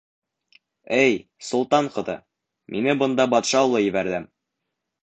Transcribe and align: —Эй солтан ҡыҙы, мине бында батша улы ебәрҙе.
—Эй 1.01 1.17
солтан 1.49 1.91
ҡыҙы, 1.99 2.17
мине 2.77 2.99
бында 3.05 3.31
батша 3.37 3.65
улы 3.71 3.85
ебәрҙе. 3.89 4.27